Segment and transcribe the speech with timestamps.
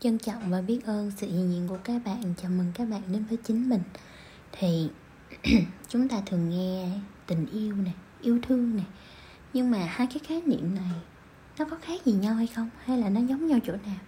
[0.00, 2.34] trân trọng và biết ơn sự hiện diện của các bạn.
[2.42, 3.82] Chào mừng các bạn đến với chính mình.
[4.52, 4.90] Thì
[5.88, 6.88] chúng ta thường nghe
[7.26, 8.86] tình yêu này yêu thương này
[9.52, 11.00] nhưng mà hai cái khái niệm này
[11.58, 12.70] nó có khác gì nhau hay không?
[12.84, 13.98] Hay là nó giống nhau chỗ nào?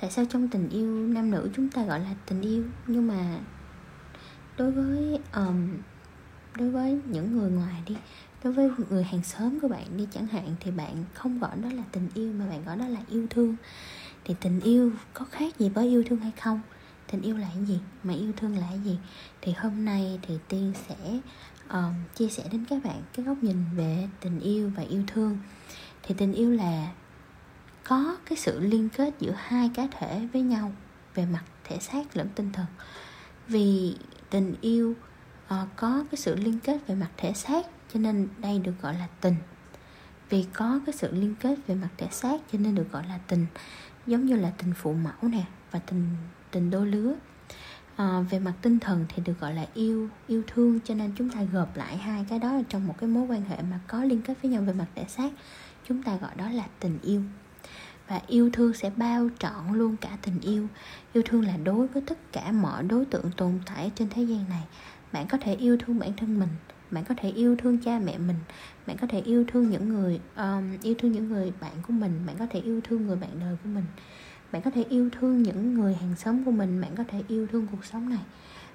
[0.00, 2.64] Tại sao trong tình yêu nam nữ chúng ta gọi là tình yêu?
[2.86, 3.38] Nhưng mà
[4.56, 5.68] đối với um,
[6.56, 7.96] đối với những người ngoài đi
[8.44, 11.68] đối với người hàng xóm của bạn đi chẳng hạn thì bạn không gọi đó
[11.72, 13.56] là tình yêu mà bạn gọi đó là yêu thương
[14.24, 16.60] thì tình yêu có khác gì với yêu thương hay không?
[17.12, 17.78] Tình yêu là cái gì?
[18.02, 18.98] Mà yêu thương là cái gì?
[19.40, 21.20] Thì hôm nay thì tiên sẽ
[21.70, 25.38] um, chia sẻ đến các bạn cái góc nhìn về tình yêu và yêu thương.
[26.02, 26.92] Thì tình yêu là
[27.84, 30.72] có cái sự liên kết giữa hai cá thể với nhau
[31.14, 32.66] về mặt thể xác lẫn tinh thần.
[33.48, 33.96] Vì
[34.30, 34.94] tình yêu
[35.54, 38.94] uh, có cái sự liên kết về mặt thể xác cho nên đây được gọi
[38.94, 39.36] là tình.
[40.28, 43.18] Vì có cái sự liên kết về mặt thể xác cho nên được gọi là
[43.26, 43.46] tình
[44.10, 46.06] giống như là tình phụ mẫu nè và tình
[46.50, 47.14] tình đôi lứa.
[47.96, 51.30] À, về mặt tinh thần thì được gọi là yêu yêu thương cho nên chúng
[51.30, 54.22] ta gộp lại hai cái đó trong một cái mối quan hệ mà có liên
[54.22, 55.32] kết với nhau về mặt thể xác.
[55.88, 57.22] Chúng ta gọi đó là tình yêu.
[58.08, 60.66] Và yêu thương sẽ bao trọn luôn cả tình yêu.
[61.12, 64.48] Yêu thương là đối với tất cả mọi đối tượng tồn tại trên thế gian
[64.48, 64.64] này.
[65.12, 66.48] Bạn có thể yêu thương bản thân mình
[66.90, 68.36] bạn có thể yêu thương cha mẹ mình
[68.90, 72.26] bạn có thể yêu thương những người um, yêu thương những người bạn của mình
[72.26, 73.84] bạn có thể yêu thương người bạn đời của mình
[74.52, 77.46] bạn có thể yêu thương những người hàng xóm của mình bạn có thể yêu
[77.52, 78.22] thương cuộc sống này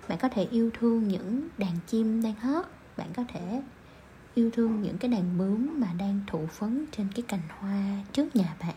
[0.08, 2.66] bạn có thể yêu thương những đàn chim đang hót
[2.98, 3.62] bạn có thể
[4.36, 8.36] yêu thương những cái đàn bướm mà đang thụ phấn trên cái cành hoa trước
[8.36, 8.76] nhà bạn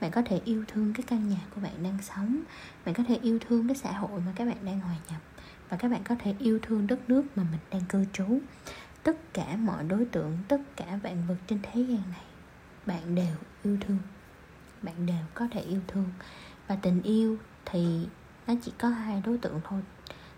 [0.00, 2.40] bạn có thể yêu thương cái căn nhà của bạn đang sống
[2.84, 5.20] bạn có thể yêu thương cái xã hội mà các bạn đang hòa nhập
[5.68, 8.38] và các bạn có thể yêu thương đất nước mà mình đang cư trú
[9.04, 12.24] tất cả mọi đối tượng tất cả vạn vật trên thế gian này.
[12.86, 13.98] Bạn đều yêu thương.
[14.82, 16.06] Bạn đều có thể yêu thương.
[16.66, 18.06] Và tình yêu thì
[18.46, 19.82] nó chỉ có hai đối tượng thôi.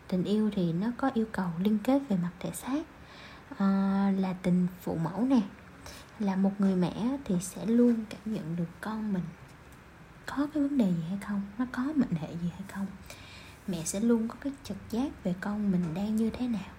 [0.08, 2.82] Tình yêu thì nó có yêu cầu liên kết về mặt thể xác.
[3.58, 5.40] À, là tình phụ mẫu nè.
[6.18, 9.24] Là một người mẹ thì sẽ luôn cảm nhận được con mình
[10.26, 12.86] có cái vấn đề gì hay không nó có mệnh hệ gì hay không.
[13.66, 16.75] Mẹ sẽ luôn có cái trực giác về con mình đang như thế nào.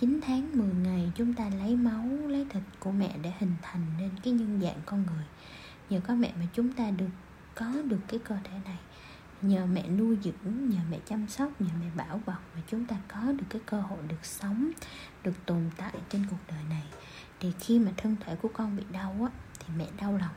[0.00, 3.82] 9 tháng 10 ngày chúng ta lấy máu, lấy thịt của mẹ để hình thành
[3.98, 5.24] nên cái nhân dạng con người.
[5.90, 7.08] Nhờ có mẹ mà chúng ta được,
[7.54, 8.78] có được cái cơ thể này.
[9.42, 12.96] Nhờ mẹ nuôi dưỡng, nhờ mẹ chăm sóc, nhờ mẹ bảo bọc mà chúng ta
[13.08, 14.70] có được cái cơ hội được sống,
[15.24, 16.84] được tồn tại trên cuộc đời này.
[17.40, 20.34] Thì khi mà thân thể của con bị đau á, thì mẹ đau lòng.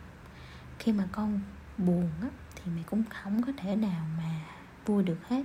[0.80, 1.40] Khi mà con
[1.78, 4.42] buồn á, thì mẹ cũng không có thể nào mà
[4.86, 5.44] vui được hết.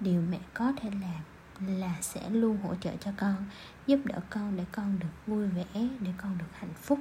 [0.00, 1.22] Điều mẹ có thể làm
[1.66, 3.36] là sẽ luôn hỗ trợ cho con
[3.86, 6.98] giúp đỡ con để con được vui vẻ để con được hạnh phúc.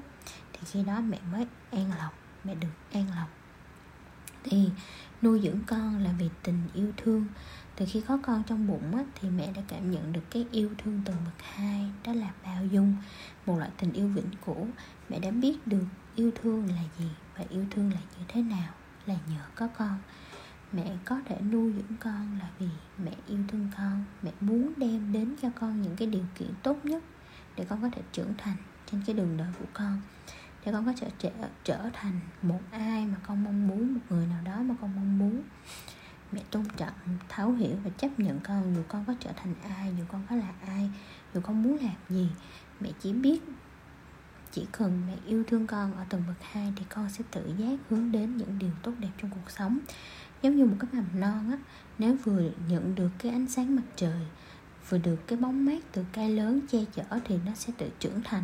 [0.53, 2.13] Thì khi đó mẹ mới an lòng
[2.43, 3.29] mẹ được an lòng.
[4.43, 4.69] Thì
[5.21, 7.25] nuôi dưỡng con là vì tình yêu thương.
[7.75, 10.69] Từ khi có con trong bụng á, thì mẹ đã cảm nhận được cái yêu
[10.77, 12.95] thương từ bậc hai đó là bao dung.
[13.45, 14.67] Một loại tình yêu vĩnh cửu
[15.09, 15.85] mẹ đã biết được
[16.15, 18.73] yêu thương là gì và yêu thương là như thế nào
[19.05, 19.97] là nhờ có con
[20.71, 22.69] mẹ có thể nuôi dưỡng con là vì
[23.03, 24.03] mẹ yêu thương con.
[24.21, 27.03] Mẹ muốn đem đến cho con những cái điều kiện tốt nhất
[27.55, 28.57] để con có thể trưởng thành
[28.91, 30.01] trên cái đường đời của con
[30.65, 31.29] để con có thể trở,
[31.63, 35.19] trở thành một ai mà con mong muốn một người nào đó mà con mong
[35.19, 35.43] muốn.
[36.31, 39.93] Mẹ tôn trọng thấu hiểu và chấp nhận con dù con có trở thành ai
[39.97, 40.89] dù con có là ai
[41.33, 42.29] dù con muốn làm gì.
[42.79, 43.39] Mẹ chỉ biết
[44.51, 47.79] chỉ cần mẹ yêu thương con ở tầng bậc hai thì con sẽ tự giác
[47.89, 49.79] hướng đến những điều tốt đẹp trong cuộc sống
[50.41, 51.57] giống như một cái mầm non á,
[51.97, 54.21] nếu vừa nhận được cái ánh sáng mặt trời,
[54.89, 58.21] vừa được cái bóng mát từ cây lớn che chở thì nó sẽ tự trưởng
[58.23, 58.43] thành,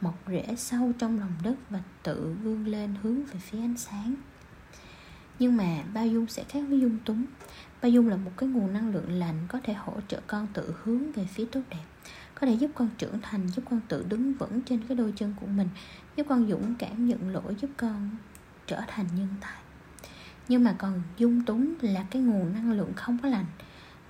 [0.00, 4.14] mọc rễ sâu trong lòng đất và tự vươn lên hướng về phía ánh sáng.
[5.38, 7.24] Nhưng mà bao dung sẽ khác với dung túng.
[7.82, 10.74] Bao dung là một cái nguồn năng lượng lành có thể hỗ trợ con tự
[10.82, 11.84] hướng về phía tốt đẹp,
[12.34, 15.34] có thể giúp con trưởng thành, giúp con tự đứng vững trên cái đôi chân
[15.40, 15.68] của mình,
[16.16, 18.10] giúp con dũng cảm nhận lỗi, giúp con
[18.66, 19.67] trở thành nhân tài
[20.48, 23.46] nhưng mà còn dung túng là cái nguồn năng lượng không có lành,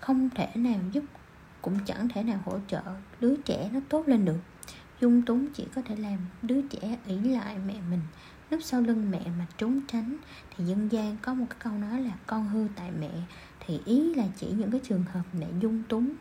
[0.00, 1.04] không thể nào giúp,
[1.62, 2.82] cũng chẳng thể nào hỗ trợ
[3.20, 4.40] đứa trẻ nó tốt lên được.
[5.00, 8.00] Dung túng chỉ có thể làm đứa trẻ ỷ lại mẹ mình
[8.50, 10.16] núp sau lưng mẹ mà trốn tránh
[10.56, 13.10] thì dân gian có một cái câu nói là con hư tại mẹ
[13.66, 16.12] thì ý là chỉ những cái trường hợp mẹ dung túng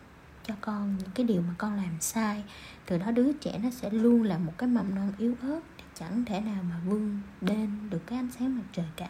[0.47, 2.43] cho con những cái điều mà con làm sai,
[2.85, 5.83] từ đó đứa trẻ nó sẽ luôn là một cái mầm non yếu ớt, thì
[5.93, 9.09] chẳng thể nào mà vươn lên được cái ánh sáng mặt trời cả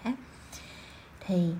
[1.27, 1.53] thì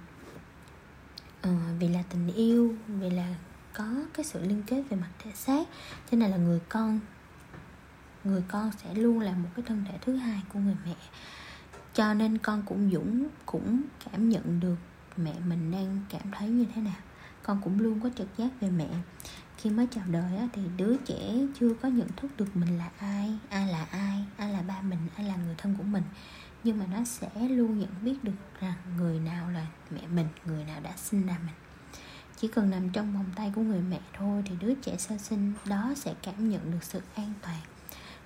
[1.47, 3.35] uh, vì là tình yêu vì là
[3.73, 5.67] có cái sự liên kết về mặt thể xác
[6.11, 6.99] cho nên là người con
[8.23, 10.95] người con sẽ luôn là một cái thân thể thứ hai của người mẹ.
[11.93, 14.75] Cho nên con cũng dũng cũng cảm nhận được
[15.17, 16.99] mẹ mình đang cảm thấy như thế nào.
[17.43, 18.87] Con cũng luôn có trực giác về mẹ.
[19.57, 22.89] Khi mới chào đời á, thì đứa trẻ chưa có nhận thức được mình là
[22.97, 26.03] ai ai là ai ai là ba mình ai là người thân của mình
[26.67, 30.63] nhưng mà nó sẽ luôn nhận biết được rằng người nào là mẹ mình, người
[30.63, 31.55] nào đã sinh ra mình.
[32.37, 35.53] Chỉ cần nằm trong vòng tay của người mẹ thôi thì đứa trẻ sơ sinh
[35.65, 37.57] đó sẽ cảm nhận được sự an toàn.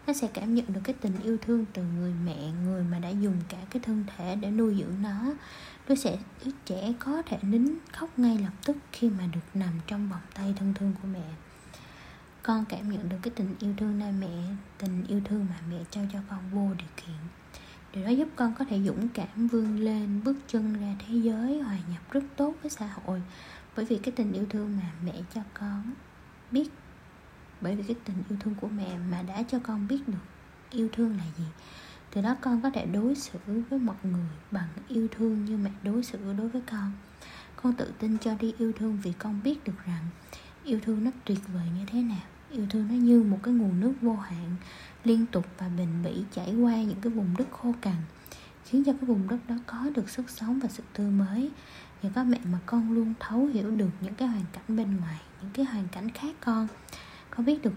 [0.08, 3.10] Nó sẽ cảm nhận được cái tình yêu thương từ người mẹ, người mà đã
[3.10, 5.34] dùng cả cái thân thể để nuôi dưỡng nó.
[5.88, 9.74] Đứa sẽ, đứa trẻ có thể nín khóc ngay lập tức khi mà được nằm
[9.88, 11.26] trong vòng tay thân thương của mẹ.
[12.44, 15.78] Con cảm nhận được cái tình yêu thương nơi mẹ, tình yêu thương mà mẹ
[15.92, 17.16] trao cho con vô điều kiện
[17.94, 21.60] điều đó giúp con có thể dũng cảm vươn lên, bước chân ra thế giới,
[21.60, 23.22] hòa nhập rất tốt với xã hội.
[23.76, 25.84] Bởi vì cái tình yêu thương mà mẹ cho con
[26.52, 26.70] biết,
[27.62, 30.26] bởi vì cái tình yêu thương của mẹ mà đã cho con biết được
[30.72, 31.46] yêu thương là gì,
[32.14, 35.72] từ đó con có thể đối xử với mọi người bằng yêu thương như mẹ
[35.84, 36.92] đối xử đối với con.
[37.56, 40.06] Con tự tin cho đi yêu thương vì con biết được rằng
[40.64, 43.80] yêu thương nó tuyệt vời như thế nào yêu thương nó như một cái nguồn
[43.80, 44.56] nước vô hạn,
[45.04, 47.96] liên tục và bền bỉ chảy qua những cái vùng đất khô cằn,
[48.66, 51.52] khiến cho cái vùng đất đó có được sức sống và sự tươi mới.
[52.02, 55.20] Và các mẹ mà con luôn thấu hiểu được những cái hoàn cảnh bên ngoài,
[55.42, 56.68] những cái hoàn cảnh khác con.
[57.30, 57.74] Con biết được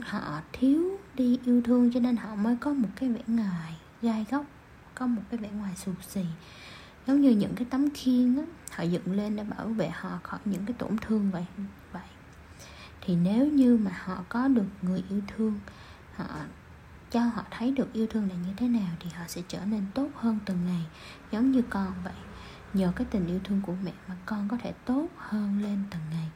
[0.00, 4.26] họ thiếu đi yêu thương cho nên họ mới có một cái vẻ ngoài gai
[4.30, 4.44] góc,
[4.94, 6.24] có một cái vẻ ngoài xù xì.
[7.06, 10.40] Giống như những cái tấm khiên á, họ dựng lên để bảo vệ họ khỏi
[10.44, 11.44] những cái tổn thương vậy
[13.06, 15.60] thì nếu như mà họ có được người yêu thương,
[16.16, 16.26] họ
[17.10, 19.86] cho họ thấy được yêu thương là như thế nào thì họ sẽ trở nên
[19.94, 20.86] tốt hơn từng ngày,
[21.32, 22.12] giống như con vậy.
[22.74, 26.02] Nhờ cái tình yêu thương của mẹ mà con có thể tốt hơn lên từng
[26.10, 26.28] ngày.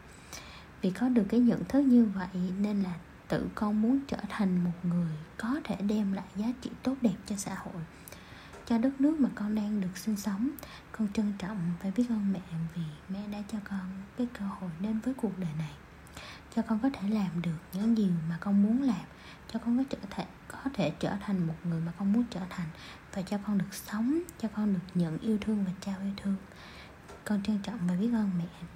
[0.83, 2.95] Vì có được cái nhận thức như vậy nên là
[3.29, 7.17] tự con muốn trở thành một người có thể đem lại giá trị tốt đẹp
[7.27, 7.83] cho xã hội,
[8.67, 10.51] cho đất nước mà con đang được sinh sống.
[10.93, 12.41] Con trân trọng và biết ơn mẹ
[12.75, 15.73] vì mẹ đã cho con cái cơ hội đến với cuộc đời này
[16.57, 19.05] cho con có thể làm được những gì mà con muốn làm.
[19.53, 22.41] Cho con có trở thể có thể trở thành một người mà con muốn trở
[22.51, 22.69] thành.
[23.13, 26.37] Và cho con được sống cho con được nhận yêu thương và trao yêu thương.
[27.25, 28.67] Con trân trọng và biết ơn mẹ.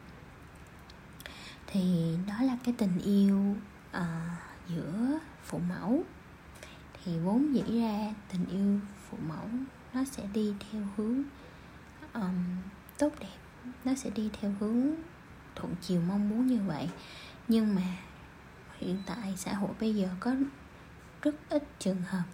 [1.67, 3.57] Thì đó là cái tình yêu
[3.97, 4.03] uh,
[4.69, 6.03] giữa phụ mẫu.
[7.05, 8.81] Thì vốn dĩ ra tình yêu
[9.11, 9.49] phụ mẫu
[9.95, 11.23] nó sẽ đi theo hướng
[12.15, 12.35] um,
[12.99, 13.39] tốt đẹp.
[13.85, 14.91] Nó sẽ đi theo hướng
[15.55, 16.91] thuận chiều mong muốn như vậy
[17.49, 17.83] nhưng mà
[18.79, 20.35] hiện tại xã hội bây giờ có
[21.23, 22.25] rất ít trường hợp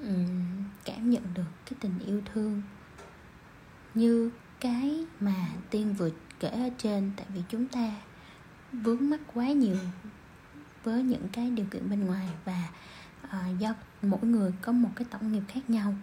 [0.00, 2.62] um, cảm nhận được cái tình yêu thương
[3.94, 4.30] như
[4.60, 7.12] cái mà tiên vừa kể ở trên.
[7.16, 7.92] Tại vì chúng ta
[8.72, 9.76] vướng mắc quá nhiều
[10.84, 12.68] với những cái điều kiện bên ngoài và
[13.24, 15.94] uh, do mỗi người có một cái tổng nghiệp khác nhau.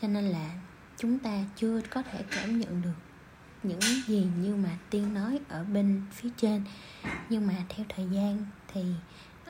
[0.00, 0.50] Cho nên là
[0.96, 3.13] chúng ta chưa có thể cảm nhận được
[3.64, 6.64] những gì như mà tiên nói ở bên phía trên.
[7.28, 8.84] Nhưng mà theo thời gian thì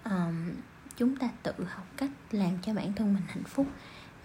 [0.04, 0.52] um,
[0.96, 3.66] chúng ta tự học cách làm cho bản thân mình hạnh phúc.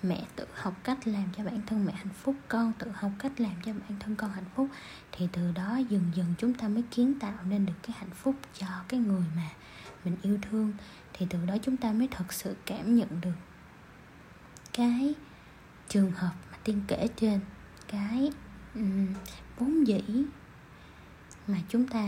[0.03, 3.31] Mẹ tự học cách làm cho bản thân mẹ hạnh phúc con tự học cách
[3.41, 4.67] làm cho bản thân con hạnh phúc.
[5.11, 8.35] Thì từ đó dần dần chúng ta mới kiến tạo nên được cái hạnh phúc
[8.59, 9.49] cho cái người mà
[10.05, 10.73] mình yêu thương.
[11.13, 13.35] Thì từ đó chúng ta mới thật sự cảm nhận được
[14.73, 15.13] cái
[15.89, 17.39] trường hợp mà tiên kể trên
[17.87, 18.31] cái
[18.75, 19.07] um,
[19.59, 20.01] vốn dĩ
[21.47, 22.05] mà chúng ta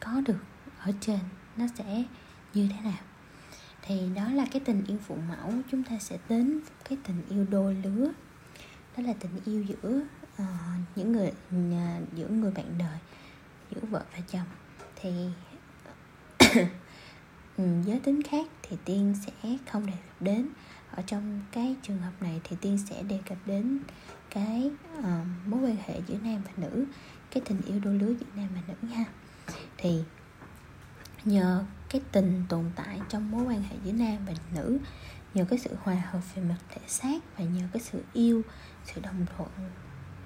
[0.00, 0.44] có được
[0.78, 1.18] ở trên
[1.56, 2.04] nó sẽ
[2.54, 3.02] như thế nào?
[3.82, 7.46] Thì đó là cái tình yêu phụ mẫu chúng ta sẽ đến cái tình yêu
[7.50, 8.12] đôi lứa.
[8.96, 10.00] Đó là tình yêu giữa
[10.42, 10.48] uh,
[10.96, 12.98] những người uh, giữa người bạn đời
[13.70, 14.46] giữa vợ và chồng.
[14.96, 15.10] Thì
[17.56, 20.48] ừ, giới tính khác thì tiên sẽ không đề cập đến.
[20.90, 23.78] Ở trong cái trường hợp này thì tiên sẽ đề cập đến
[24.36, 25.04] cái uh,
[25.46, 26.84] mối quan hệ giữa nam và nữ
[27.30, 29.04] cái tình yêu đôi lứa giữa nam và nữ nha,
[29.76, 30.02] thì
[31.24, 34.78] nhờ cái tình tồn tại trong mối quan hệ giữa nam và nữ
[35.34, 38.42] nhờ cái sự hòa hợp về mặt thể xác và nhờ cái sự yêu
[38.84, 39.50] sự đồng thuận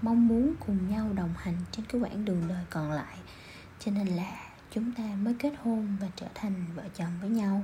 [0.03, 3.17] mong muốn cùng nhau đồng hành trên cái quãng đường đời còn lại
[3.79, 7.63] cho nên là chúng ta mới kết hôn và trở thành vợ chồng với nhau.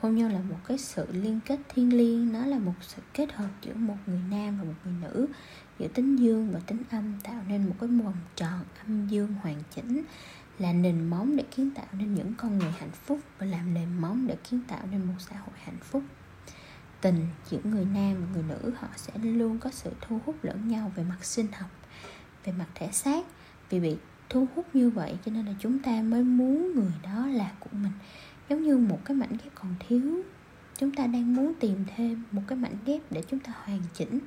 [0.00, 3.32] Hôn nhân là một cái sự liên kết thiên liêng nó là một sự kết
[3.32, 5.26] hợp giữa một người nam và một người nữ
[5.80, 9.62] giữa tính dương và tính âm tạo nên một cái vòng tròn âm dương hoàn
[9.74, 10.02] chỉnh,
[10.58, 14.00] là nền móng để kiến tạo nên những con người hạnh phúc và làm nền
[14.00, 16.02] móng để kiến tạo nên một xã hội hạnh phúc.
[17.00, 20.68] Tình giữa người nam và người nữ, họ sẽ luôn có sự thu hút lẫn
[20.68, 21.70] nhau về mặt sinh học,
[22.44, 23.26] về mặt thể xác.
[23.70, 23.96] Vì bị
[24.28, 27.70] thu hút như vậy, cho nên là chúng ta mới muốn người đó là của
[27.72, 27.92] mình,
[28.48, 30.22] giống như một cái mảnh ghép còn thiếu.
[30.78, 34.18] Chúng ta đang muốn tìm thêm một cái mảnh ghép để chúng ta hoàn chỉnh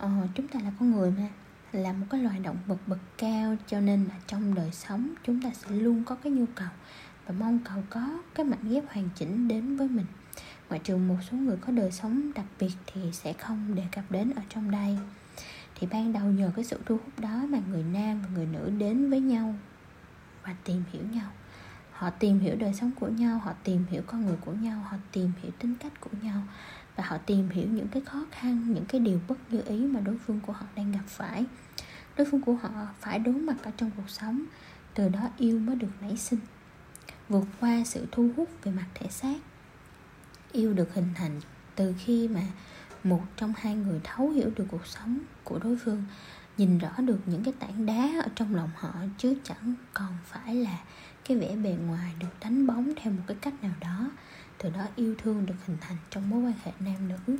[0.00, 1.28] ờ, chúng ta là con người mà
[1.72, 5.42] là một cái loài động vật bậc cao cho nên là trong đời sống chúng
[5.42, 6.68] ta sẽ luôn có cái nhu cầu
[7.26, 10.06] và mong cầu có cái mảnh ghép hoàn chỉnh đến với mình.
[10.68, 14.10] Ngoại trừ một số người có đời sống đặc biệt thì sẽ không đề cập
[14.10, 14.98] đến ở trong đây.
[15.74, 18.70] Thì ban đầu nhờ cái sự thu hút đó mà người nam và người nữ
[18.78, 19.54] đến với nhau
[20.44, 21.30] và tìm hiểu nhau.
[21.92, 24.96] Họ tìm hiểu đời sống của nhau họ tìm hiểu con người của nhau họ
[25.12, 26.42] tìm hiểu tính cách của nhau
[27.00, 30.00] và họ tìm hiểu những cái khó khăn, những cái điều bất như ý mà
[30.00, 31.44] đối phương của họ đang gặp phải.
[32.16, 34.44] Đối phương của họ phải đối mặt ở trong cuộc sống,
[34.94, 36.38] từ đó yêu mới được nảy sinh,
[37.28, 39.36] vượt qua sự thu hút về mặt thể xác.
[40.52, 41.40] Yêu được hình thành
[41.76, 42.42] từ khi mà
[43.04, 46.04] một trong hai người thấu hiểu được cuộc sống của đối phương,
[46.56, 50.54] nhìn rõ được những cái tảng đá ở trong lòng họ, chứ chẳng còn phải
[50.54, 50.78] là
[51.28, 54.10] cái vẻ bề ngoài được đánh bóng theo một cái cách nào đó
[54.62, 57.36] từ đó yêu thương được hình thành trong mối quan hệ nam nữ.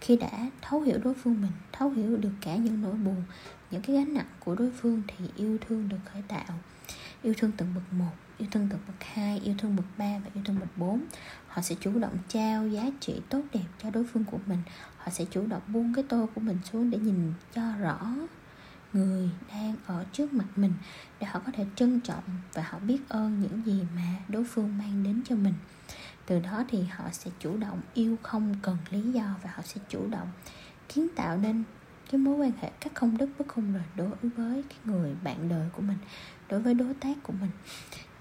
[0.00, 3.22] Khi đã thấu hiểu đối phương mình, thấu hiểu được cả những nỗi buồn,
[3.70, 6.58] những cái gánh nặng của đối phương thì yêu thương được khởi tạo.
[7.22, 10.30] Yêu thương từng bậc một, yêu thương từng bậc hai, yêu thương bậc ba và
[10.34, 11.04] yêu thương bậc bốn.
[11.48, 14.58] Họ sẽ chủ động trao giá trị tốt đẹp cho đối phương của mình.
[14.96, 18.14] Họ sẽ chủ động buông cái tôi của mình xuống để nhìn cho rõ
[18.92, 20.72] người đang ở trước mặt mình,
[21.20, 24.78] để họ có thể trân trọng và họ biết ơn những gì mà đối phương
[24.78, 25.54] mang đến cho mình
[26.30, 29.80] từ đó thì họ sẽ chủ động yêu không cần lý do và họ sẽ
[29.88, 30.28] chủ động
[30.88, 31.64] kiến tạo nên
[32.10, 35.48] cái mối quan hệ các không đức bất không rồi đối với cái người bạn
[35.48, 35.98] đời của mình
[36.48, 37.50] đối với đối tác của mình.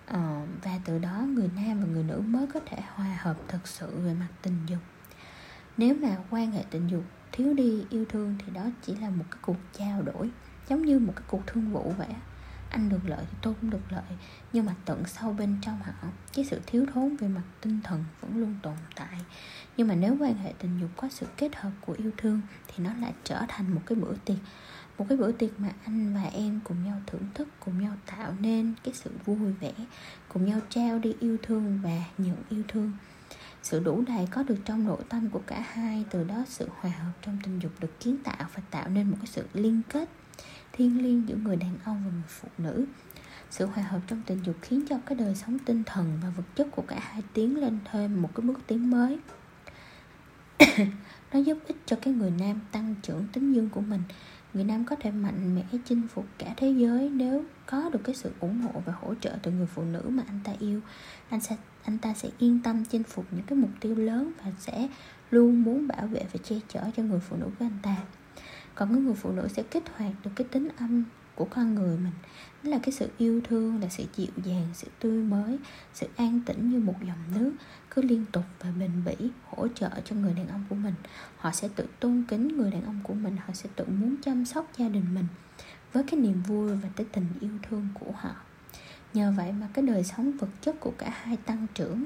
[0.05, 3.67] Ờ, và từ đó người nam và người nữ mới có thể hòa hợp thật
[3.67, 4.81] sự về mặt tình dục.
[5.77, 9.25] Nếu mà quan hệ tình dục thiếu đi yêu thương thì đó chỉ là một
[9.31, 10.29] cái cuộc trao đổi
[10.69, 12.15] giống như một cái cuộc thương vụ vậy
[12.69, 14.03] anh được lợi thì tôi cũng được lợi.
[14.53, 18.03] Nhưng mà tận sâu bên trong họ, cái sự thiếu thốn về mặt tinh thần
[18.21, 19.19] vẫn luôn tồn tại.
[19.77, 22.83] Nhưng mà nếu quan hệ tình dục có sự kết hợp của yêu thương, thì
[22.83, 24.37] nó lại trở thành một cái bữa tiệc.
[24.97, 28.33] Một cái bữa tiệc mà anh và em cùng nhau thưởng thức, cùng nhau tạo
[28.39, 29.73] nên cái sự vui vẻ,
[30.27, 32.91] cùng nhau trao đi yêu thương và nhận yêu thương.
[33.63, 36.91] Sự đủ đầy có được trong nội tâm của cả hai, từ đó sự hòa
[36.91, 40.09] hợp trong tình dục được kiến tạo và tạo nên một cái sự liên kết
[40.73, 42.85] thiêng liêng giữa người đàn ông và người phụ nữ.
[43.49, 46.43] Sự hòa hợp trong tình dục khiến cho cái đời sống tinh thần và vật
[46.55, 49.19] chất của cả hai tiến lên thêm một cái bước tiến mới.
[51.33, 54.01] Nó giúp ích cho cái người nam tăng trưởng tính dương của mình.
[54.53, 58.15] Người nam có thể mạnh mẽ chinh phục cả thế giới nếu có được cái
[58.15, 60.81] sự ủng hộ và hỗ trợ từ người phụ nữ mà anh ta yêu.
[61.29, 64.51] Anh sẽ, anh ta sẽ yên tâm chinh phục những cái mục tiêu lớn và
[64.59, 64.87] sẽ
[65.31, 67.95] luôn muốn bảo vệ và che chở cho người phụ nữ của anh ta
[68.75, 71.03] còn cái người phụ nữ sẽ kích hoạt được cái tính âm
[71.35, 72.13] của con người mình.
[72.63, 75.59] Đó là cái sự yêu thương, là sự dịu dàng, sự tươi mới,
[75.93, 77.51] sự an tĩnh như một dòng nước
[77.89, 80.93] cứ liên tục và bền bỉ, hỗ trợ cho người đàn ông của mình.
[81.37, 84.45] Họ sẽ tự tôn kính người đàn ông của mình, họ sẽ tự muốn chăm
[84.45, 85.27] sóc gia đình mình
[85.93, 88.35] với cái niềm vui và cái tình yêu thương của họ.
[89.13, 92.05] Nhờ vậy mà cái đời sống vật chất của cả hai tăng trưởng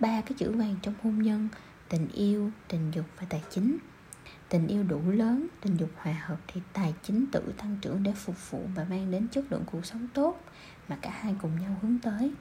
[0.00, 1.48] ba cái chữ vàng trong hôn nhân,
[1.88, 3.78] tình yêu, tình dục và tài chính
[4.48, 8.12] tình yêu đủ lớn tình dục hòa hợp thì tài chính tự tăng trưởng để
[8.12, 10.40] phục vụ và mang đến chất lượng cuộc sống tốt
[10.88, 12.32] mà cả hai cùng nhau hướng tới.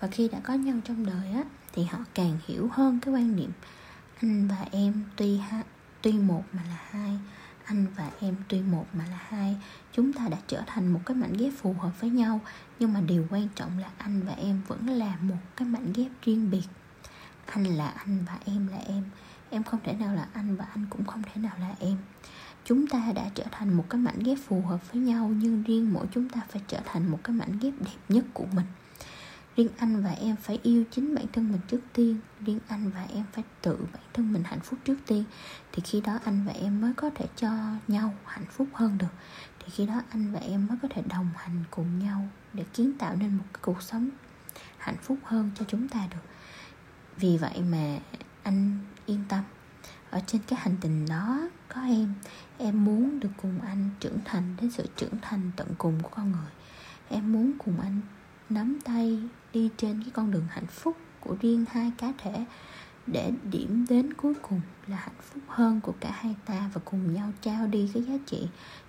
[0.00, 3.36] Và khi đã có nhau trong đời á thì họ càng hiểu hơn cái quan
[3.36, 3.50] niệm
[4.20, 5.62] anh và em tuy ha,
[6.02, 7.18] tuy một mà là hai
[7.64, 9.56] anh và em tuy một mà là hai.
[9.92, 12.40] Chúng ta đã trở thành một cái mảnh ghép phù hợp với nhau
[12.78, 16.10] nhưng mà điều quan trọng là anh và em vẫn là một cái mảnh ghép
[16.22, 16.66] riêng biệt.
[17.46, 19.04] Anh là anh và em là em
[19.54, 21.96] em không thể nào là anh và anh cũng không thể nào là em.
[22.64, 25.92] Chúng ta đã trở thành một cái mảnh ghép phù hợp với nhau, nhưng riêng
[25.92, 28.66] mỗi chúng ta phải trở thành một cái mảnh ghép đẹp nhất của mình.
[29.56, 32.18] Riêng anh và em phải yêu chính bản thân mình trước tiên.
[32.40, 35.24] Riêng anh và em phải tự bản thân mình hạnh phúc trước tiên.
[35.72, 37.50] Thì khi đó anh và em mới có thể cho
[37.88, 39.14] nhau hạnh phúc hơn được.
[39.58, 42.92] Thì khi đó anh và em mới có thể đồng hành cùng nhau để kiến
[42.98, 44.08] tạo nên một cái cuộc sống
[44.78, 46.24] hạnh phúc hơn cho chúng ta được.
[47.16, 47.98] Vì vậy mà
[48.42, 49.44] anh yên tâm.
[50.10, 52.14] Ở trên cái hành trình đó, có em.
[52.58, 56.32] Em muốn được cùng anh trưởng thành đến sự trưởng thành tận cùng của con
[56.32, 56.50] người.
[57.08, 58.00] Em muốn cùng anh
[58.50, 62.44] nắm tay đi trên cái con đường hạnh phúc của riêng hai cá thể
[63.06, 67.14] để điểm đến cuối cùng là hạnh phúc hơn của cả hai ta và cùng
[67.14, 68.48] nhau trao đi cái giá trị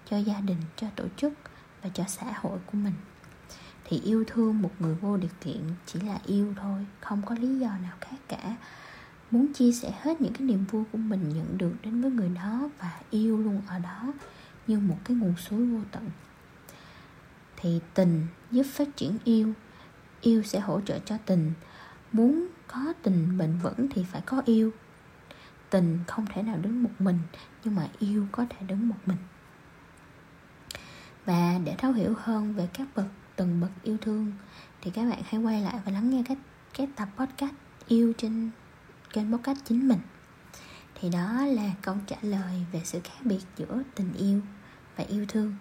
[0.10, 1.34] cho gia đình, cho tổ chức
[1.82, 2.94] và cho xã hội của mình.
[3.84, 7.60] Thì yêu thương một người vô điều kiện chỉ là yêu thôi, không có lý
[7.60, 8.56] do nào khác cả
[9.32, 12.30] muốn chia sẻ hết những cái niềm vui của mình nhận được đến với người
[12.30, 14.14] đó và yêu luôn ở đó
[14.68, 16.10] như một cái nguồn suối vô tận.
[17.58, 19.54] Thì tình giúp phát triển yêu.
[20.22, 21.54] Yêu sẽ hỗ trợ cho tình.
[22.12, 24.72] Muốn có tình bền vững thì phải có yêu.
[25.70, 27.20] Tình không thể nào đứng một mình,
[27.64, 29.18] nhưng mà yêu có thể đứng một mình.
[31.26, 33.06] Và để thấu hiểu hơn về các bậc,
[33.36, 34.32] từng bậc yêu thương,
[34.82, 36.38] thì các bạn hãy quay lại và lắng nghe các
[36.78, 37.54] cái tập podcast
[37.88, 38.52] yêu trên
[39.16, 40.00] kênh podcast chính mình.
[40.96, 44.42] Thì đó là câu trả lời về sự khác biệt giữa tình yêu
[44.96, 45.56] và yêu thương.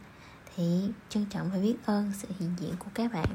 [0.57, 3.29] Thì trân trọng và biết ơn sự hiện diện của các bạn.